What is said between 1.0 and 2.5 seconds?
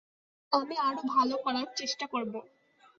ভালো করার চেষ্টা করবো।